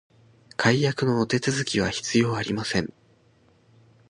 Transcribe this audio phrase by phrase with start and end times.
[0.57, 2.91] 解約のお手続きは必要ありません